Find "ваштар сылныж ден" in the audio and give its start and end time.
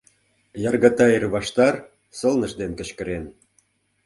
1.33-2.71